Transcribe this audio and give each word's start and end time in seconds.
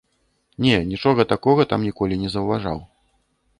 Не, 0.65 0.71
нічога 0.93 1.27
такога 1.35 1.61
там 1.75 1.85
ніколі 1.89 2.19
не 2.25 2.33
заўважаў. 2.39 2.83